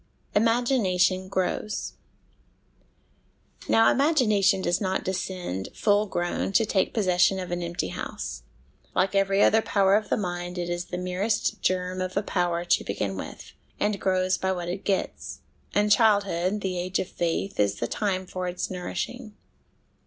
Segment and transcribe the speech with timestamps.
[0.33, 1.93] Imagination Grows.
[3.69, 8.41] Now imagination does not descend, full grown, to take possession of an empty house;
[8.95, 12.65] like every other power of the mind, it is the merest germ of a power
[12.65, 15.41] to begin with, and grows by what it gets;
[15.71, 19.35] and childhood, the age of faith, is the time for its nourishing.